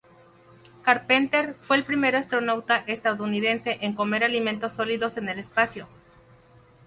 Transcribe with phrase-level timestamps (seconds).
[0.81, 5.87] Carpenter fue el primer astronauta estadounidense en comer alimentos sólidos en el espacio.